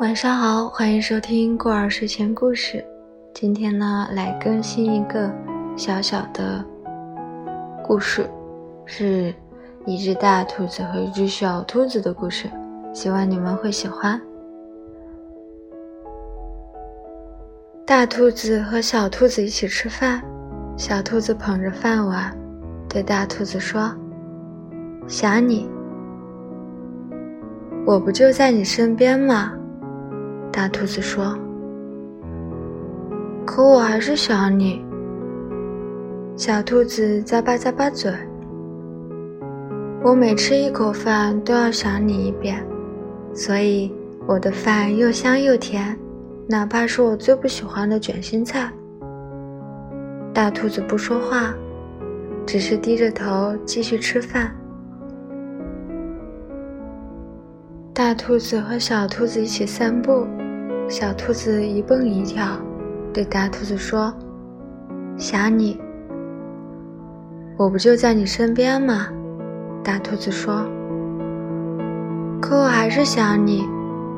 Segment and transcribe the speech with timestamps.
[0.00, 2.82] 晚上好，欢迎收听过儿睡前故事。
[3.34, 5.30] 今天呢，来更新一个
[5.76, 6.64] 小小的
[7.84, 8.26] 故事，
[8.86, 9.34] 是
[9.84, 12.48] 一只大兔子和一只小兔子的故事，
[12.94, 14.18] 希望你们会喜欢。
[17.84, 20.22] 大兔子和小兔子一起吃饭，
[20.78, 22.34] 小兔子捧着饭碗，
[22.88, 23.94] 对大兔子说
[25.06, 25.68] ：“想你。”
[27.84, 29.52] 我不就在你身边吗？
[30.52, 31.38] 大兔子说。
[33.46, 34.84] 可我还是想你。
[36.36, 38.12] 小兔子咂巴咂巴嘴。
[40.02, 42.64] 我每吃一口饭都要想你一遍，
[43.34, 43.92] 所以
[44.26, 45.98] 我的饭又香又甜，
[46.48, 48.72] 哪怕是我最不喜欢的卷心菜。
[50.32, 51.52] 大兔子不说话，
[52.46, 54.50] 只是低着头继续吃饭。
[57.92, 60.26] 大兔子和小兔子一起散步，
[60.90, 62.44] 小兔子一蹦一跳，
[63.14, 64.12] 对大兔子说
[65.16, 65.80] ：“想你，
[67.56, 69.06] 我不就在你身边吗？”
[69.84, 70.66] 大兔子说
[72.42, 73.64] ：“可我还是想你。”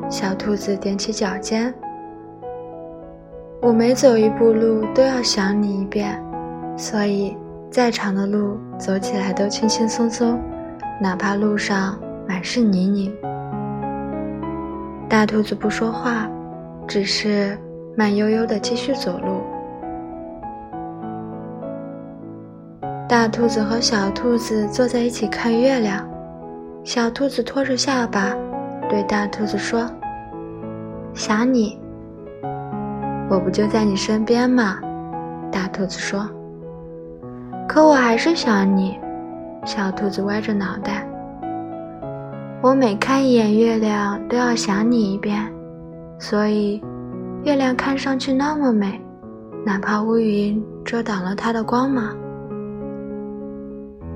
[0.09, 1.71] 小兔子踮起脚尖
[3.61, 6.19] ：“我每走一步路都要想你一遍，
[6.75, 7.37] 所以
[7.69, 10.41] 再长的路走起来都轻轻松松，
[10.99, 13.13] 哪怕路上满是泥泞。”
[15.07, 16.27] 大兔子不说话，
[16.87, 17.57] 只是
[17.95, 19.41] 慢悠悠地继续走路。
[23.07, 26.07] 大兔子和小兔子坐在一起看月亮，
[26.83, 28.35] 小兔子托着下巴，
[28.89, 29.87] 对大兔子说
[31.13, 31.79] ：“想你，
[33.29, 34.79] 我不就在你身边吗？”
[35.51, 36.27] 大兔子说
[37.69, 38.99] ：“可我还是想你。”
[39.63, 41.07] 小兔子歪着脑袋。
[42.61, 45.52] 我每看一眼月亮，都要想你一遍，
[46.23, 46.81] 所以
[47.43, 48.97] 月亮看上去那么美，
[49.65, 52.15] 哪怕乌云遮挡了它的光芒。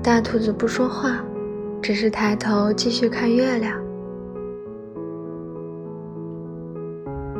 [0.02, 1.22] 大兔子不说话，
[1.82, 3.78] 只是抬头继续看月亮。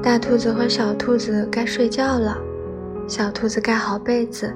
[0.02, 2.36] 大兔子和小兔子该睡觉了，
[3.06, 4.54] 小兔子盖好被子，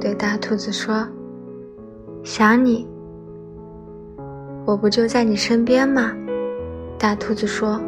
[0.00, 1.06] 对大兔子说
[2.24, 2.88] ：“想你。”
[4.64, 6.14] 我不就在你身边吗？
[6.98, 7.78] 大兔子说。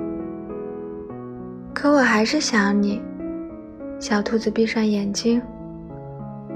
[1.74, 3.02] 可我还是想你。
[3.98, 5.40] 小兔子闭上眼睛。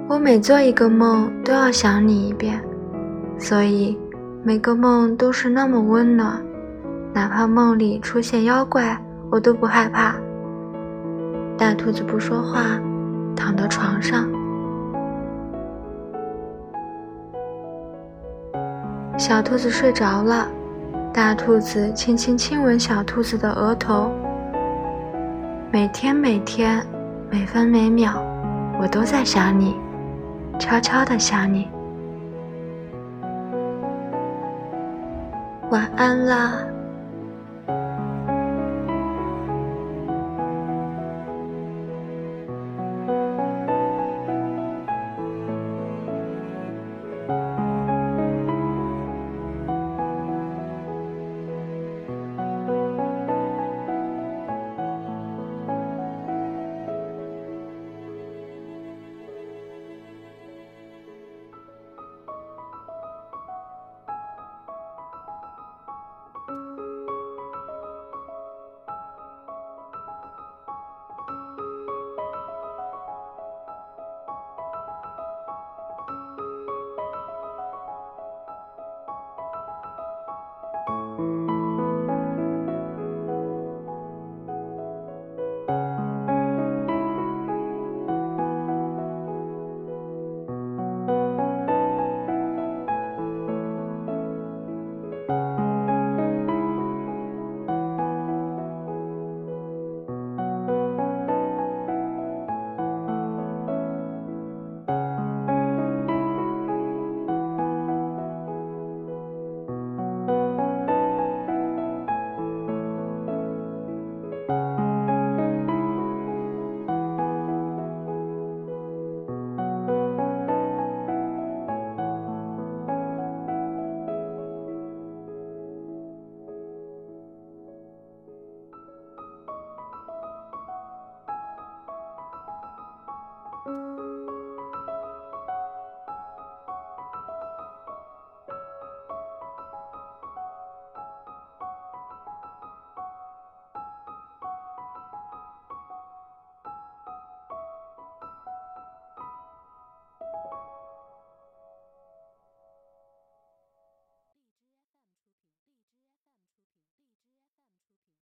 [0.09, 2.61] 我每做一个梦都要想你一遍，
[3.39, 3.99] 所以
[4.45, 6.41] 每个梦都是那么温暖，
[7.13, 8.97] 哪怕梦里出现妖怪，
[9.31, 10.15] 我都不害怕。
[11.59, 12.81] 大兔子不说话，
[13.35, 14.29] 躺到床上。
[19.19, 20.47] 小兔子睡着了，
[21.13, 24.13] 大兔子轻轻亲吻小兔子的额头。
[25.73, 26.87] 每天每天，
[27.31, 28.23] 每分每秒，
[28.81, 29.75] 我都在想你，
[30.59, 31.69] 悄悄的想你。
[35.71, 36.59] 晚安啦。